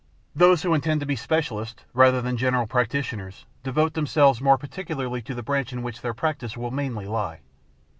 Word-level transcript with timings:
Those 0.33 0.63
who 0.63 0.73
intend 0.73 0.99
to 1.01 1.05
be 1.05 1.15
specialists, 1.15 1.85
rather 1.93 2.23
than 2.23 2.35
general 2.35 2.65
practitioners, 2.65 3.45
devote 3.61 3.93
themselves 3.93 4.41
more 4.41 4.57
particularly 4.57 5.21
to 5.21 5.35
the 5.35 5.43
branch 5.43 5.71
in 5.71 5.83
which 5.83 6.01
their 6.01 6.15
practice 6.15 6.57
will 6.57 6.71
mainly 6.71 7.05
lie. 7.05 7.41